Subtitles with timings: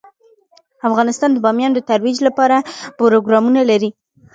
[0.87, 2.57] افغانستان د بامیان د ترویج لپاره
[2.97, 3.89] پروګرامونه لري.